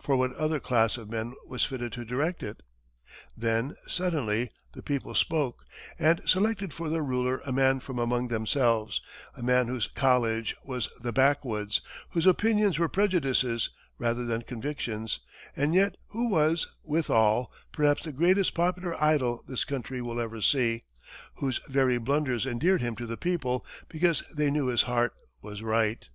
[0.00, 2.62] For what other class of men was fitted to direct it?
[3.36, 5.66] Then, suddenly, the people spoke,
[5.98, 9.02] and selected for their ruler a man from among themselves,
[9.36, 13.68] a man whose college was the backwoods, whose opinions were prejudices
[13.98, 15.20] rather than convictions,
[15.54, 20.84] and yet who was, withal, perhaps the greatest popular idol this country will ever see;
[21.34, 25.12] whose very blunders endeared him to the people, because they knew his heart
[25.42, 26.08] was right.